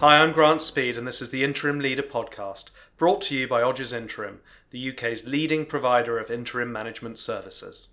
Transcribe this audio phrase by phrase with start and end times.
[0.00, 3.62] Hi, I'm Grant Speed, and this is the Interim Leader podcast, brought to you by
[3.62, 4.38] Odgers Interim,
[4.70, 7.88] the UK's leading provider of interim management services.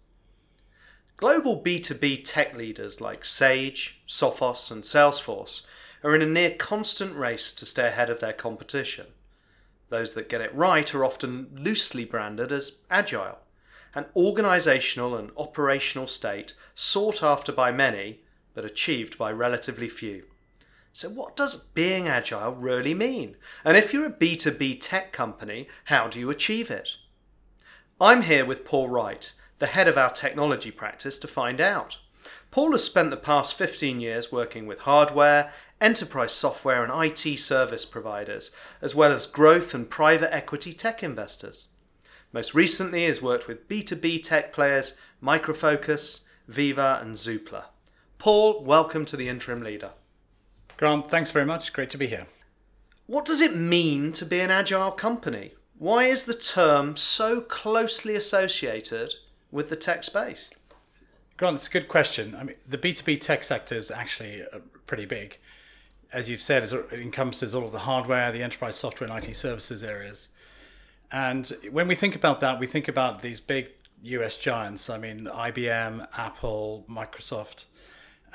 [1.17, 5.63] Global B2B tech leaders like Sage, Sophos, and Salesforce
[6.03, 9.07] are in a near constant race to stay ahead of their competition.
[9.89, 13.39] Those that get it right are often loosely branded as agile,
[13.95, 18.19] an organisational and operational state sought after by many,
[18.53, 20.25] but achieved by relatively few.
[20.95, 23.35] So, what does being agile really mean?
[23.65, 26.95] And if you're a B2B tech company, how do you achieve it?
[27.99, 31.97] I'm here with Paul Wright, the head of our technology practice, to find out.
[32.49, 37.83] Paul has spent the past 15 years working with hardware, enterprise software, and IT service
[37.83, 38.51] providers,
[38.81, 41.73] as well as growth and private equity tech investors.
[42.31, 47.65] Most recently, has worked with B2B tech players Micro Focus, Viva, and Zoopla.
[48.17, 49.91] Paul, welcome to the Interim Leader.
[50.77, 51.71] Grant, thanks very much.
[51.73, 52.27] Great to be here.
[53.07, 55.53] What does it mean to be an agile company?
[55.77, 59.15] Why is the term so closely associated
[59.51, 60.51] with the tech space?
[61.37, 62.35] Grant, it's a good question.
[62.35, 65.37] I mean, the B2B tech sector is actually uh, pretty big.
[66.11, 69.83] As you've said, it encompasses all of the hardware, the enterprise software, and IT services
[69.83, 70.29] areas.
[71.11, 73.69] And when we think about that, we think about these big
[74.03, 74.89] US giants.
[74.89, 77.65] I mean, IBM, Apple, Microsoft,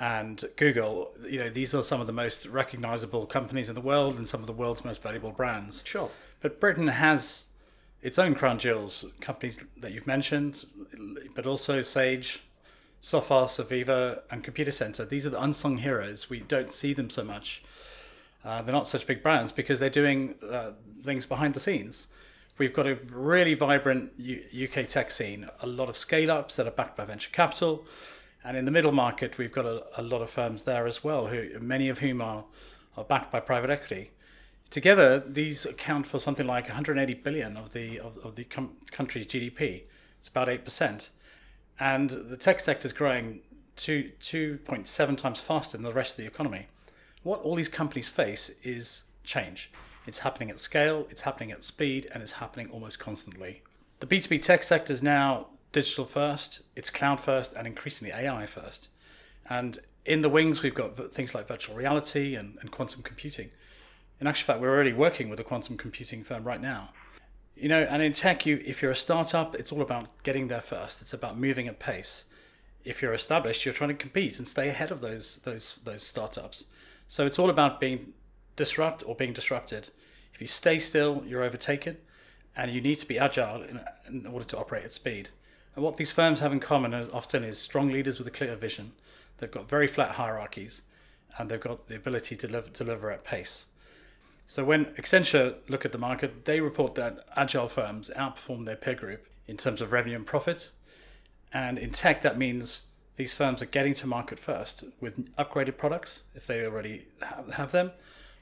[0.01, 4.17] and Google, you know, these are some of the most recognizable companies in the world
[4.17, 5.85] and some of the world's most valuable brands.
[5.87, 6.09] Sure.
[6.41, 7.47] But Britain has
[8.01, 10.65] its own crown jewels, companies that you've mentioned,
[11.35, 12.43] but also Sage,
[13.03, 15.07] Sophos, Aveva, and Computacenter.
[15.07, 16.31] These are the unsung heroes.
[16.31, 17.63] We don't see them so much.
[18.43, 20.71] Uh, they're not such big brands because they're doing uh,
[21.03, 22.07] things behind the scenes.
[22.57, 26.67] We've got a really vibrant U- UK tech scene, a lot of scale ups that
[26.67, 27.85] are backed by venture capital
[28.45, 31.27] and in the middle market, we've got a, a lot of firms there as well,
[31.27, 32.45] who many of whom are,
[32.97, 34.11] are backed by private equity.
[34.71, 39.27] Together, these account for something like 180 billion of the of, of the com- country's
[39.27, 39.83] GDP.
[40.19, 41.11] It's about eight percent,
[41.79, 43.41] and the tech sector is growing
[43.77, 46.67] two 2.7 times faster than the rest of the economy.
[47.23, 49.71] What all these companies face is change.
[50.07, 53.63] It's happening at scale, it's happening at speed, and it's happening almost constantly.
[54.01, 58.89] The B2B tech sector is now digital first, it's cloud first, and increasingly AI first.
[59.49, 63.51] And in the wings, we've got things like virtual reality and, and quantum computing.
[64.21, 66.91] In actual fact, we're already working with a quantum computing firm right now.
[67.57, 70.61] You know, and in tech, you if you're a startup, it's all about getting there
[70.61, 71.03] first.
[71.03, 72.25] It's about moving at pace.
[72.85, 76.67] If you're established, you're trying to compete and stay ahead of those those those startups.
[77.09, 78.15] So it's all about being
[78.57, 79.89] disrupt or being disrupted.
[80.33, 81.99] If you stay still, you're overtaken,
[82.57, 85.29] and you need to be agile in, in order to operate at speed.
[85.75, 88.93] And what these firms have in common often is strong leaders with a clear vision.
[89.39, 90.83] They've got very flat hierarchies
[91.39, 93.67] and they've got the ability to deliver, deliver at pace.
[94.47, 98.95] So when Accenture look at the market, they report that agile firms outperform their peer
[98.95, 100.71] group in terms of revenue and profit.
[101.53, 102.83] And in tech, that means
[103.17, 107.07] these firms are getting to market first with upgraded products if they already
[107.53, 107.93] have them,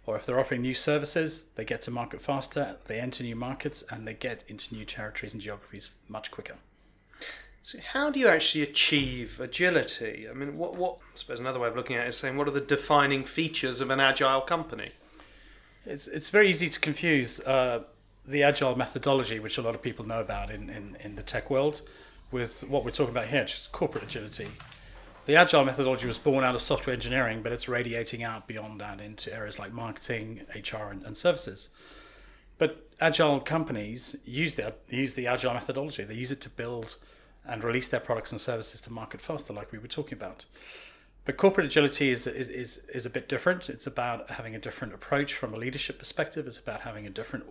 [0.06, 3.84] or if they're offering new services, they get to market faster, they enter new markets,
[3.90, 6.54] and they get into new territories and geographies much quicker.
[7.68, 10.26] So how do you actually achieve agility?
[10.26, 12.48] I mean, what, what I suppose another way of looking at it is saying, what
[12.48, 14.92] are the defining features of an agile company?
[15.84, 17.82] It's, it's very easy to confuse uh,
[18.26, 21.50] the agile methodology, which a lot of people know about in, in, in the tech
[21.50, 21.82] world,
[22.30, 24.48] with what we're talking about here, which is corporate agility.
[25.26, 28.98] The agile methodology was born out of software engineering, but it's radiating out beyond that
[28.98, 31.68] into areas like marketing, HR, and, and services.
[32.56, 36.04] But agile companies use the, use the agile methodology.
[36.04, 36.96] They use it to build
[37.48, 40.44] and release their products and services to market faster, like we were talking about.
[41.24, 43.68] But corporate agility is, is, is, is a bit different.
[43.68, 46.46] It's about having a different approach from a leadership perspective.
[46.46, 47.44] It's about having a different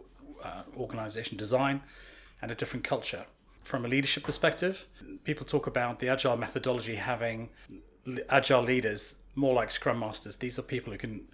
[0.44, 1.81] uh, organization design
[2.41, 3.25] and a different culture.
[3.63, 4.85] From a leadership perspective,
[5.24, 7.50] people talk about the agile methodology having
[8.29, 10.38] agile leaders more like scrum masters.
[10.38, 11.28] These are people who can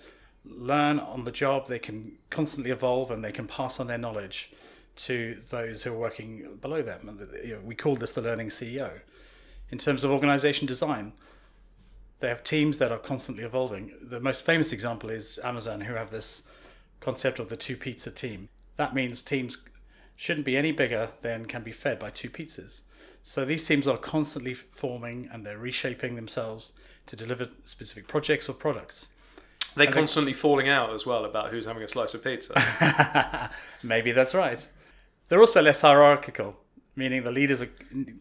[0.44, 4.51] learn on the job, they can constantly evolve, and they can pass on their knowledge
[4.95, 7.10] to those who are working below them.
[7.10, 9.00] And you know, we call this the learning CEO.
[9.69, 11.13] In terms of organization design,
[12.19, 13.94] they have teams that are constantly evolving.
[14.01, 16.44] The most famous example is Amazon, who have this
[17.00, 18.50] concept of the two pizza team.
[18.78, 19.57] That means teams
[20.16, 22.81] shouldn't be any bigger than can be fed by two pizzas.
[23.24, 26.74] So these teams are constantly forming and they're reshaping themselves
[27.07, 29.10] to deliver specific projects or products.
[29.75, 33.51] They're and constantly falling out as well about who's having a slice of pizza.
[33.84, 34.66] Maybe that's right.
[35.33, 36.56] They're also less hierarchical,
[36.95, 37.69] meaning the leaders are,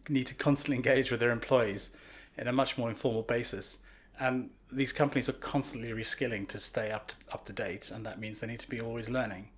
[0.09, 1.91] need to constantly engage with their employees
[2.39, 3.77] in a much more informal basis.
[4.19, 8.19] And these companies are constantly reskilling to stay up to, up to date, and that
[8.19, 9.49] means they need to be always learning.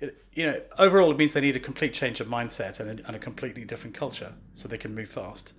[0.00, 3.06] It, you know, overall, it means they need a complete change of mindset and a,
[3.06, 5.52] and a completely different culture so they can move fast,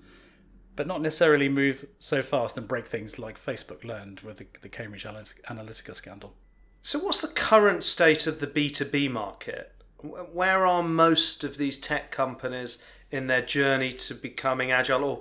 [0.75, 4.67] but not necessarily move so fast and break things like Facebook learned with the, the
[4.67, 6.33] Cambridge Analytica scandal.
[6.81, 9.80] So, what's the current state of the B2B market?
[10.03, 12.81] Where are most of these tech companies
[13.11, 15.19] in their journey to becoming agile or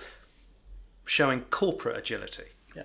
[1.04, 2.44] showing corporate agility?
[2.74, 2.84] Yeah.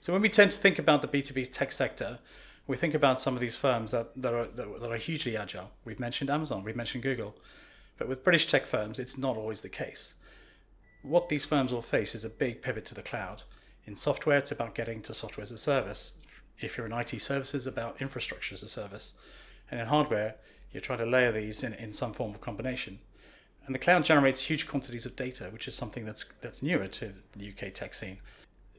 [0.00, 2.18] So, when we tend to think about the B2B tech sector,
[2.66, 5.70] we think about some of these firms that, that, are, that, are hugely agile.
[5.84, 7.36] We've mentioned Amazon, we've mentioned Google.
[7.96, 10.14] But with British tech firms, it's not always the case.
[11.02, 13.42] What these firms will face is a big pivot to the cloud.
[13.84, 16.12] In software, it's about getting to software as a service
[16.60, 19.12] if you're in IT services, about infrastructure as a service.
[19.70, 20.36] And in hardware,
[20.74, 22.98] you're trying to layer these in, in some form of combination.
[23.64, 27.14] And the cloud generates huge quantities of data, which is something that's that's newer to
[27.34, 28.18] the UK tech scene.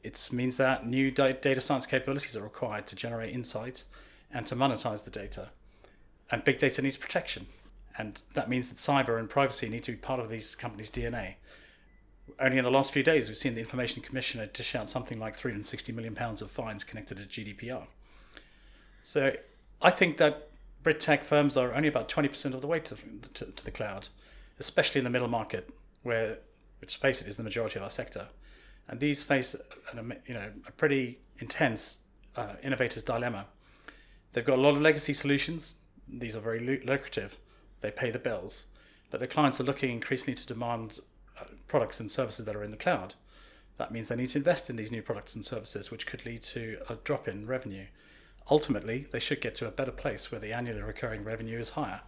[0.04, 3.82] It means that new data science capabilities are required to generate insight
[4.30, 5.48] and to monetize the data.
[6.30, 7.46] And big data needs protection.
[7.98, 11.34] And that means that cyber and privacy need to be part of these companies' DNA.
[12.38, 15.34] Only in the last few days, we've seen the Information Commissioner dish out something like
[15.34, 17.86] 360 million pounds of fines connected to GDPR.
[19.02, 19.32] So
[19.80, 20.50] I think that
[20.86, 22.94] Brit tech firms are only about 20% of the way to,
[23.34, 24.06] to, to, the cloud,
[24.60, 25.68] especially in the middle market,
[26.04, 26.38] where,
[26.80, 28.28] let's face it, is the majority of our sector.
[28.86, 29.56] And these face
[29.90, 31.96] an, you know, a pretty intense
[32.36, 33.46] uh, innovator's dilemma.
[34.32, 35.74] They've got a lot of legacy solutions.
[36.06, 37.36] These are very lucrative.
[37.80, 38.66] They pay the bills.
[39.10, 41.00] But the clients are looking increasingly to demand
[41.66, 43.14] products and services that are in the cloud.
[43.76, 46.42] That means they need to invest in these new products and services, which could lead
[46.42, 47.86] to a drop in revenue.
[48.50, 52.02] Ultimately, they should get to a better place where the annually recurring revenue is higher.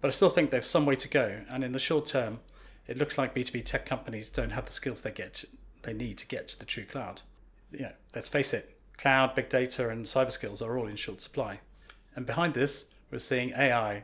[0.00, 2.40] But I still think they've some way to go, and in the short term,
[2.86, 5.44] it looks like B2B tech companies don't have the skills they get
[5.82, 7.22] they need to get to the true cloud.
[7.72, 11.20] You know, let's face it, cloud, big data, and cyber skills are all in short
[11.20, 11.60] supply.
[12.14, 14.02] And behind this, we're seeing AI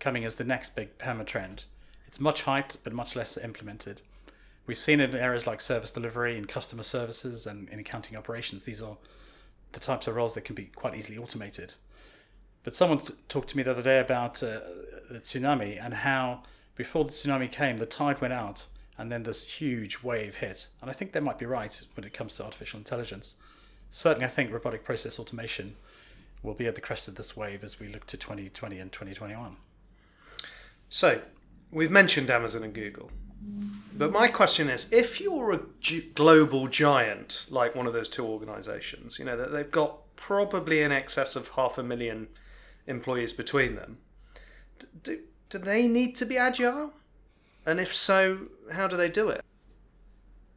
[0.00, 1.64] coming as the next big perma trend.
[2.06, 4.00] It's much hyped, but much less implemented.
[4.66, 8.62] We've seen it in areas like service delivery and customer services and in accounting operations.
[8.62, 8.96] These are
[9.72, 11.74] the types of roles that can be quite easily automated.
[12.64, 14.60] But someone t- talked to me the other day about uh,
[15.10, 16.42] the tsunami and how
[16.74, 18.66] before the tsunami came, the tide went out
[18.96, 20.68] and then this huge wave hit.
[20.80, 23.36] And I think they might be right when it comes to artificial intelligence.
[23.90, 25.76] Certainly, I think robotic process automation
[26.42, 29.56] will be at the crest of this wave as we look to 2020 and 2021.
[30.88, 31.22] So,
[31.70, 33.10] we've mentioned Amazon and Google.
[33.94, 35.60] But my question is if you're a
[36.14, 40.92] global giant like one of those two organizations, you know, that they've got probably in
[40.92, 42.28] excess of half a million
[42.86, 43.98] employees between them,
[45.02, 45.18] do,
[45.48, 46.92] do they need to be agile?
[47.66, 49.44] And if so, how do they do it?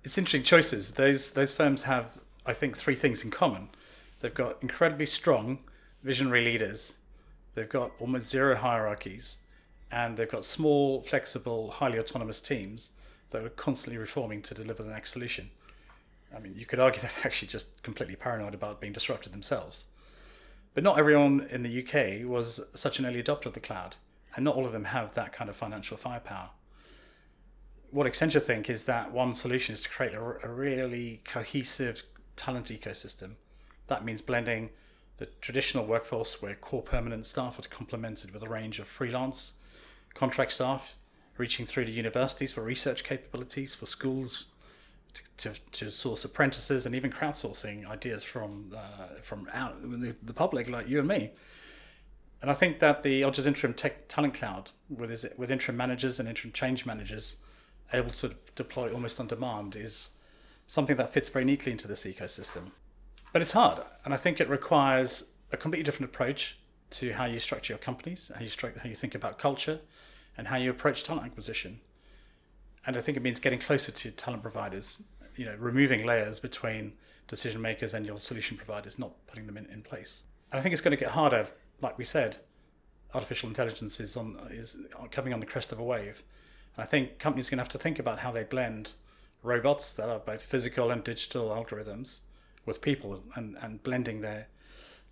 [0.03, 0.93] It's interesting choices.
[0.93, 3.69] Those those firms have, I think, three things in common.
[4.19, 5.59] They've got incredibly strong
[6.03, 6.93] visionary leaders.
[7.55, 9.37] They've got almost zero hierarchies
[9.91, 12.91] and they've got small, flexible, highly autonomous teams
[13.31, 15.49] that are constantly reforming to deliver the next solution.
[16.35, 19.87] I mean, you could argue that they're actually just completely paranoid about being disrupted themselves.
[20.73, 23.97] But not everyone in the UK was such an early adopter of the cloud,
[24.35, 26.51] and not all of them have that kind of financial firepower.
[27.89, 32.03] What Accenture think is that one solution is to create a, a really cohesive
[32.37, 33.31] talent ecosystem.
[33.87, 34.69] That means blending
[35.17, 39.53] the traditional workforce where core permanent staff are complemented with a range of freelance
[40.13, 40.97] contract staff,
[41.37, 44.45] reaching through to universities for research capabilities, for schools
[45.37, 50.69] to, to, source apprentices, and even crowdsourcing ideas from uh, from out the, the public
[50.69, 51.31] like you and me.
[52.41, 56.19] And I think that the Odgers Interim Tech Talent Cloud, with his, with interim managers
[56.19, 57.37] and interim change managers
[57.93, 60.09] able to deploy almost on demand, is
[60.65, 62.71] something that fits very neatly into this ecosystem.
[63.33, 66.57] But it's hard, and I think it requires a completely different approach
[66.91, 69.79] to how you structure your companies, how you structure, how you think about culture,
[70.41, 71.79] and how you approach talent acquisition.
[72.87, 74.99] And I think it means getting closer to talent providers,
[75.35, 76.93] you know, removing layers between
[77.27, 80.23] decision makers and your solution providers, not putting them in, in place.
[80.51, 81.45] And I think it's going to get harder,
[81.79, 82.37] like we said.
[83.13, 84.77] Artificial intelligence is on is
[85.11, 86.23] coming on the crest of a wave.
[86.75, 88.93] And I think companies are going to have to think about how they blend
[89.43, 92.21] robots that are both physical and digital algorithms
[92.65, 94.47] with people and, and blending their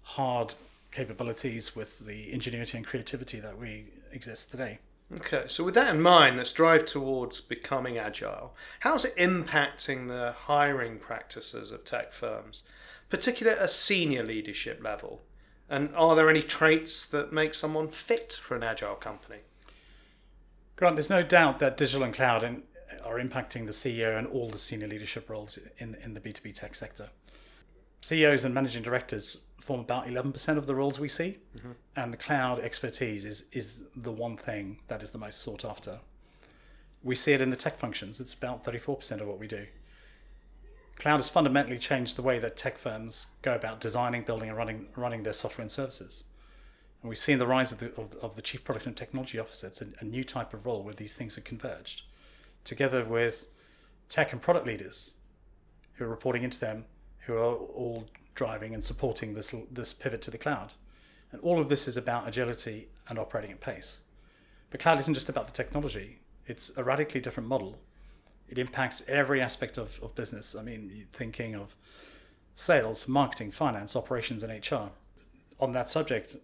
[0.01, 0.55] hard
[0.91, 4.79] capabilities with the ingenuity and creativity that we exist today.
[5.11, 8.55] Okay, so with that in mind, let's drive towards becoming agile.
[8.81, 12.61] How's it impacting the hiring practices of tech firms,
[13.09, 15.23] particularly at a senior leadership level?
[15.67, 19.39] And are there any traits that make someone fit for an agile company?
[20.75, 22.43] Grant, there's no doubt that digital and cloud
[23.03, 26.75] are impacting the CEO and all the senior leadership roles in, in the B2B tech
[26.75, 27.09] sector.
[28.01, 31.71] CEOs and managing directors form about 11% of the roles we see, mm-hmm.
[31.95, 35.99] and the cloud expertise is, is the one thing that is the most sought after.
[37.03, 39.67] We see it in the tech functions, it's about 34% of what we do.
[40.97, 44.87] Cloud has fundamentally changed the way that tech firms go about designing, building, and running,
[44.97, 46.25] running their software and services.
[47.01, 49.67] And we've seen the rise of the, of, of the chief product and technology officer.
[49.67, 52.03] It's a, a new type of role where these things are converged,
[52.65, 53.47] together with
[54.09, 55.13] tech and product leaders
[55.93, 56.85] who are reporting into them,
[57.29, 60.73] who are all driving and supporting this this pivot to the cloud.
[61.31, 63.99] And all of this is about agility and operating at pace.
[64.71, 67.77] But cloud isn't just about the technology; it's a radically different model.
[68.49, 70.55] It impacts every aspect of, of business.
[70.55, 71.75] I mean, thinking of
[72.55, 74.89] sales, marketing, finance, operations, and HR.
[75.59, 76.35] On that subject,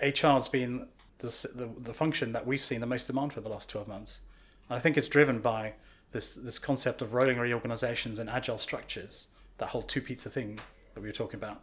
[0.00, 0.86] HR has been
[1.18, 4.20] the, the, the function that we've seen the most demand for the last 12 months.
[4.68, 5.74] And I think it's driven by
[6.12, 9.26] this, this concept of rolling reorganizations and agile structures,
[9.58, 10.58] that whole two pizza thing
[10.94, 11.60] that we were talking about.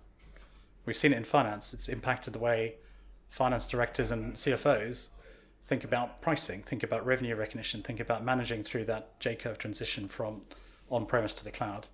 [0.86, 1.74] We've seen it in finance.
[1.74, 2.76] It's impacted the way
[3.30, 5.10] finance directors and CFOs
[5.64, 10.08] think about pricing, think about revenue recognition, think about managing through that J curve transition
[10.08, 10.42] from
[10.90, 11.88] on premise to the cloud.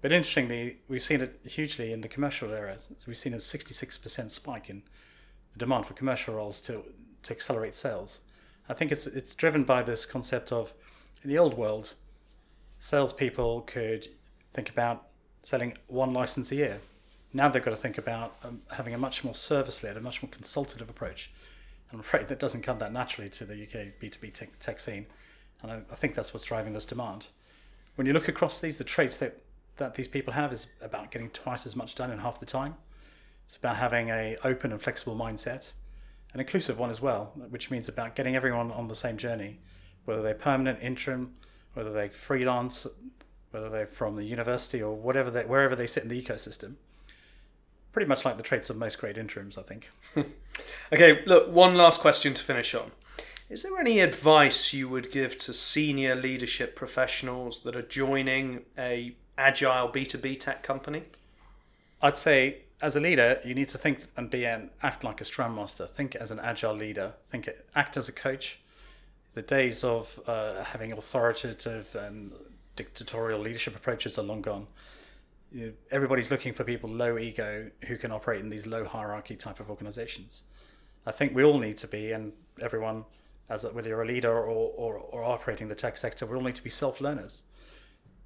[0.00, 2.78] But interestingly, we've seen it hugely in the commercial area.
[3.06, 4.82] We've seen a 66% spike in
[5.52, 6.84] the demand for commercial roles to,
[7.24, 8.20] to accelerate sales.
[8.68, 10.72] I think it's, it's driven by this concept of
[11.22, 11.94] in the old world,
[12.78, 14.08] salespeople could
[14.52, 15.06] think about
[15.42, 16.80] selling one license a year.
[17.32, 20.22] Now they've got to think about um, having a much more service led, a much
[20.22, 21.30] more consultative approach
[21.92, 25.06] I'm afraid that doesn't come that naturally to the UK B2B tech, tech scene.
[25.62, 27.26] And I, I, think that's what's driving this demand.
[27.96, 29.42] When you look across these, the traits that,
[29.76, 32.76] that these people have is about getting twice as much done in half the time.
[33.46, 35.72] It's about having a open and flexible mindset,
[36.32, 39.60] an inclusive one as well, which means about getting everyone on the same journey,
[40.06, 41.34] whether they're permanent, interim,
[41.74, 42.86] whether they're freelance,
[43.52, 46.74] whether they're from the university or whatever they, wherever they sit in the ecosystem
[47.92, 49.90] pretty much like the traits of most great interims, I think.
[50.92, 52.90] okay, look, one last question to finish on.
[53.48, 59.14] Is there any advice you would give to senior leadership professionals that are joining a
[59.36, 61.04] agile B2B tech company?
[62.00, 65.24] I'd say as a leader, you need to think and be and act like a
[65.24, 65.86] scrum master.
[65.86, 67.12] Think as an agile leader.
[67.28, 68.58] Think act as a coach.
[69.34, 72.32] The days of uh, having authoritative and
[72.76, 74.66] dictatorial leadership approaches are long gone
[75.90, 79.68] everybody's looking for people low ego who can operate in these low hierarchy type of
[79.68, 80.44] organizations.
[81.06, 83.04] I think we all need to be, and everyone,
[83.48, 86.54] as whether you're a leader or, or, or operating the tech sector, we all need
[86.56, 87.42] to be self learners.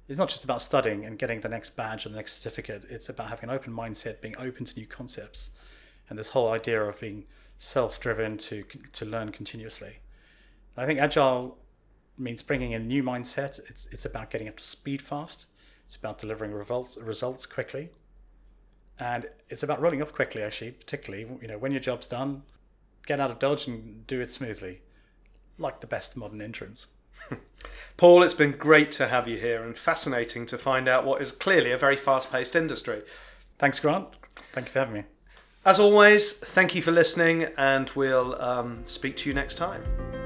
[0.07, 2.83] It's not just about studying and getting the next badge or the next certificate.
[2.89, 5.49] It's about having an open mindset, being open to new concepts,
[6.09, 7.25] and this whole idea of being
[7.57, 8.63] self-driven to
[8.93, 9.97] to learn continuously.
[10.77, 11.57] I think agile
[12.17, 13.59] means bringing a new mindset.
[13.69, 15.45] It's it's about getting up to speed fast
[15.87, 17.89] it's about delivering results results quickly,
[18.99, 20.43] and it's about rolling off quickly.
[20.43, 22.43] Actually, particularly you know when your job's done,
[23.05, 24.81] get out of dodge and do it smoothly,
[25.57, 26.87] like the best modern interims.
[27.97, 31.31] Paul, it's been great to have you here and fascinating to find out what is
[31.31, 33.01] clearly a very fast paced industry.
[33.57, 34.07] Thanks, Grant.
[34.51, 35.03] Thank you for having me.
[35.65, 40.16] As always, thank you for listening, and we'll um, speak to you next time.